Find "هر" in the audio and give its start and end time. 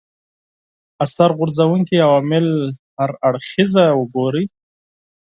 2.97-3.11